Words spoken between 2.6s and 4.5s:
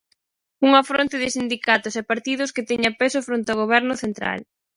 teña peso fronte ao goberno central.